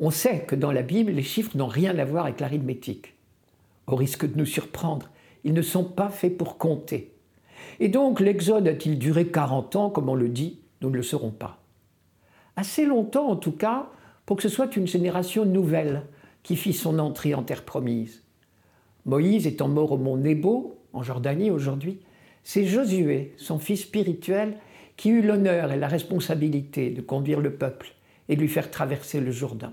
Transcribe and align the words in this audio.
On 0.00 0.10
sait 0.10 0.40
que 0.40 0.54
dans 0.54 0.70
la 0.70 0.82
Bible, 0.82 1.10
les 1.10 1.22
chiffres 1.22 1.56
n'ont 1.56 1.66
rien 1.66 1.98
à 1.98 2.04
voir 2.04 2.26
avec 2.26 2.38
l'arithmétique. 2.38 3.14
Au 3.88 3.96
risque 3.96 4.30
de 4.30 4.38
nous 4.38 4.46
surprendre, 4.46 5.10
ils 5.42 5.52
ne 5.52 5.62
sont 5.62 5.84
pas 5.84 6.08
faits 6.08 6.36
pour 6.36 6.56
compter. 6.56 7.14
Et 7.80 7.88
donc 7.88 8.20
l'Exode 8.20 8.68
a-t-il 8.68 8.98
duré 8.98 9.26
40 9.26 9.74
ans, 9.76 9.90
comme 9.90 10.08
on 10.08 10.14
le 10.14 10.28
dit? 10.28 10.60
Nous 10.82 10.90
ne 10.90 10.96
le 10.96 11.02
saurons 11.02 11.32
pas. 11.32 11.60
Assez 12.54 12.86
longtemps 12.86 13.28
en 13.28 13.36
tout 13.36 13.52
cas 13.52 13.90
pour 14.24 14.36
que 14.36 14.42
ce 14.42 14.48
soit 14.48 14.76
une 14.76 14.86
génération 14.86 15.44
nouvelle 15.44 16.04
qui 16.44 16.54
fit 16.54 16.72
son 16.72 16.98
entrée 16.98 17.34
en 17.34 17.42
terre 17.42 17.64
promise. 17.64 18.22
Moïse 19.04 19.46
étant 19.46 19.68
mort 19.68 19.92
au 19.92 19.98
mont 19.98 20.16
Nebo, 20.16 20.78
en 20.92 21.02
Jordanie 21.02 21.50
aujourd'hui, 21.50 22.00
c'est 22.44 22.66
Josué, 22.66 23.34
son 23.36 23.58
fils 23.58 23.82
spirituel, 23.82 24.58
qui 24.96 25.10
eut 25.10 25.22
l'honneur 25.22 25.72
et 25.72 25.78
la 25.78 25.88
responsabilité 25.88 26.90
de 26.90 27.00
conduire 27.00 27.40
le 27.40 27.54
peuple 27.54 27.94
et 28.28 28.36
de 28.36 28.40
lui 28.40 28.48
faire 28.48 28.70
traverser 28.70 29.20
le 29.20 29.30
Jourdain. 29.30 29.72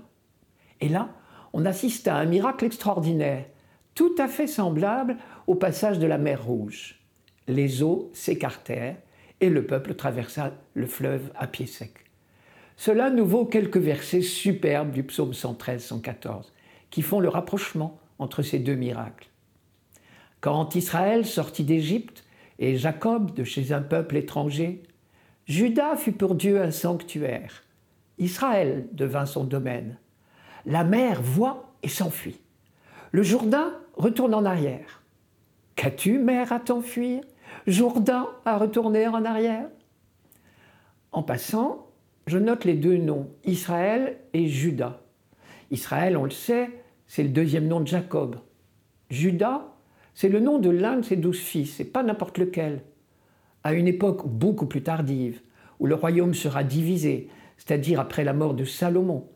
Et 0.80 0.88
là, 0.88 1.10
on 1.52 1.64
assiste 1.64 2.08
à 2.08 2.16
un 2.16 2.26
miracle 2.26 2.64
extraordinaire, 2.64 3.46
tout 3.94 4.14
à 4.18 4.28
fait 4.28 4.46
semblable 4.46 5.16
au 5.46 5.54
passage 5.54 5.98
de 5.98 6.06
la 6.06 6.18
mer 6.18 6.44
Rouge. 6.44 7.00
Les 7.48 7.82
eaux 7.82 8.10
s'écartèrent 8.12 8.96
et 9.40 9.48
le 9.48 9.64
peuple 9.66 9.94
traversa 9.94 10.52
le 10.74 10.86
fleuve 10.86 11.30
à 11.34 11.46
pied 11.46 11.66
sec. 11.66 11.92
Cela 12.76 13.10
nous 13.10 13.26
vaut 13.26 13.46
quelques 13.46 13.78
versets 13.78 14.22
superbes 14.22 14.90
du 14.90 15.02
psaume 15.02 15.32
113-114 15.32 16.52
qui 16.90 17.02
font 17.02 17.20
le 17.20 17.28
rapprochement 17.28 17.98
entre 18.18 18.42
ces 18.42 18.58
deux 18.58 18.74
miracles. 18.74 19.28
Quand 20.40 20.74
Israël 20.74 21.24
sortit 21.24 21.64
d'Égypte 21.64 22.24
et 22.58 22.76
Jacob 22.76 23.34
de 23.34 23.44
chez 23.44 23.72
un 23.72 23.82
peuple 23.82 24.16
étranger, 24.16 24.82
Judas 25.46 25.96
fut 25.96 26.12
pour 26.12 26.34
Dieu 26.34 26.60
un 26.60 26.70
sanctuaire. 26.70 27.64
Israël 28.18 28.86
devint 28.92 29.26
son 29.26 29.44
domaine. 29.44 29.98
La 30.66 30.82
mer 30.82 31.22
voit 31.22 31.72
et 31.84 31.88
s'enfuit. 31.88 32.40
Le 33.12 33.22
Jourdain 33.22 33.72
retourne 33.94 34.34
en 34.34 34.44
arrière. 34.44 35.04
Qu'as-tu, 35.76 36.18
mer, 36.18 36.52
à 36.52 36.58
t'enfuir? 36.58 37.22
Jourdain 37.68 38.26
à 38.44 38.58
retourner 38.58 39.06
en 39.06 39.24
arrière 39.24 39.68
En 41.12 41.22
passant, 41.22 41.86
je 42.26 42.38
note 42.38 42.64
les 42.64 42.74
deux 42.74 42.96
noms, 42.96 43.30
Israël 43.44 44.18
et 44.32 44.48
Judas. 44.48 45.00
Israël, 45.70 46.16
on 46.16 46.24
le 46.24 46.30
sait, 46.30 46.68
c'est 47.06 47.22
le 47.22 47.28
deuxième 47.28 47.68
nom 47.68 47.78
de 47.78 47.86
Jacob. 47.86 48.40
Judas, 49.08 49.68
c'est 50.14 50.28
le 50.28 50.40
nom 50.40 50.58
de 50.58 50.70
l'un 50.70 50.96
de 50.96 51.02
ses 51.02 51.16
douze 51.16 51.38
fils, 51.38 51.78
et 51.78 51.84
pas 51.84 52.02
n'importe 52.02 52.38
lequel. 52.38 52.82
À 53.62 53.72
une 53.72 53.86
époque 53.86 54.26
beaucoup 54.26 54.66
plus 54.66 54.82
tardive, 54.82 55.40
où 55.78 55.86
le 55.86 55.94
royaume 55.94 56.34
sera 56.34 56.64
divisé, 56.64 57.28
c'est-à-dire 57.56 58.00
après 58.00 58.24
la 58.24 58.32
mort 58.32 58.54
de 58.54 58.64
Salomon, 58.64 59.28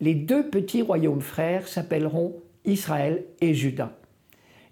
les 0.00 0.14
deux 0.14 0.48
petits 0.48 0.82
royaumes 0.82 1.20
frères 1.20 1.66
s'appelleront 1.66 2.40
Israël 2.64 3.24
et 3.40 3.54
Judas. 3.54 3.96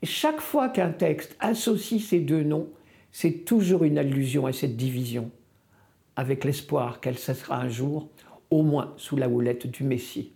Et 0.02 0.06
chaque 0.06 0.40
fois 0.40 0.68
qu'un 0.68 0.90
texte 0.90 1.36
associe 1.40 2.02
ces 2.02 2.20
deux 2.20 2.42
noms, 2.42 2.68
c'est 3.10 3.44
toujours 3.44 3.84
une 3.84 3.98
allusion 3.98 4.46
à 4.46 4.52
cette 4.52 4.76
division, 4.76 5.30
avec 6.14 6.44
l'espoir 6.44 7.00
qu'elle 7.00 7.18
cessera 7.18 7.60
un 7.60 7.68
jour, 7.68 8.10
au 8.50 8.62
moins 8.62 8.94
sous 8.98 9.16
la 9.16 9.28
houlette 9.28 9.66
du 9.66 9.82
Messie. 9.82 10.32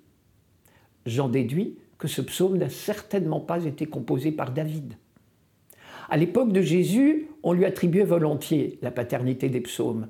J'en 1.07 1.29
déduis 1.29 1.79
que 1.99 2.09
ce 2.09 2.23
psaume 2.23 2.59
n'a 2.59 2.71
certainement 2.71 3.41
pas 3.41 3.65
été 3.65 3.87
composé 3.87 4.33
par 4.33 4.51
David. 4.51 4.95
À 6.09 6.17
l'époque 6.17 6.53
de 6.53 6.63
Jésus, 6.63 7.29
on 7.43 7.53
lui 7.53 7.65
attribuait 7.65 8.03
volontiers 8.03 8.79
la 8.83 8.91
paternité 8.91 9.49
des 9.49 9.61
psaumes, 9.61 10.09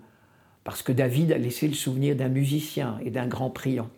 parce 0.64 0.82
que 0.82 0.92
David 0.92 1.32
a 1.32 1.38
laissé 1.38 1.68
le 1.68 1.74
souvenir 1.74 2.16
d'un 2.16 2.28
musicien 2.28 2.98
et 3.04 3.10
d'un 3.10 3.26
grand 3.26 3.50
priant. 3.50 3.90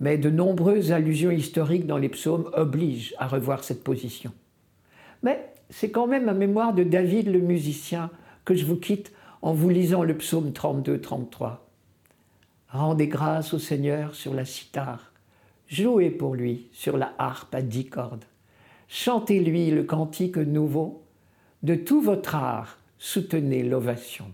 Mais 0.00 0.18
de 0.18 0.30
nombreuses 0.30 0.92
allusions 0.92 1.30
historiques 1.30 1.86
dans 1.86 1.98
les 1.98 2.08
psaumes 2.08 2.50
obligent 2.54 3.14
à 3.18 3.28
revoir 3.28 3.62
cette 3.62 3.84
position. 3.84 4.32
Mais 5.22 5.52
c'est 5.68 5.90
quand 5.90 6.06
même 6.06 6.28
à 6.28 6.34
mémoire 6.34 6.74
de 6.74 6.82
David 6.82 7.28
le 7.28 7.40
musicien 7.40 8.10
que 8.44 8.54
je 8.54 8.64
vous 8.64 8.76
quitte 8.76 9.12
en 9.42 9.52
vous 9.52 9.68
lisant 9.68 10.02
le 10.02 10.16
psaume 10.16 10.50
32-33. 10.50 11.58
Rendez 12.70 13.08
grâce 13.08 13.52
au 13.52 13.58
Seigneur 13.58 14.14
sur 14.14 14.34
la 14.34 14.44
cithare 14.44 15.10
Jouez 15.70 16.10
pour 16.10 16.34
lui 16.34 16.66
sur 16.72 16.96
la 16.96 17.12
harpe 17.16 17.54
à 17.54 17.62
dix 17.62 17.86
cordes. 17.86 18.24
Chantez-lui 18.88 19.70
le 19.70 19.84
cantique 19.84 20.36
nouveau. 20.36 21.04
De 21.62 21.76
tout 21.76 22.00
votre 22.00 22.34
art, 22.34 22.78
soutenez 22.98 23.62
l'ovation. 23.62 24.26